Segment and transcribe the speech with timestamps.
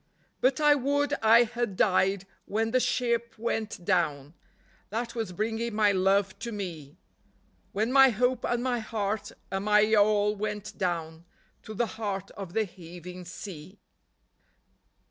[0.39, 4.33] But I would I had died when the ship went down
[4.89, 6.97] That was bringing my love to me,
[7.71, 11.25] When my hope, and my heart, and my all went down
[11.61, 13.51] To the heart of the heaving sea.
[13.51, 13.79] 89 90 LOST AT SEA.